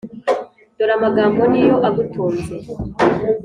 dore 0.77 0.93
amagambo 0.97 1.41
ni 1.51 1.61
yo 1.67 1.75
agutunze 1.87 2.53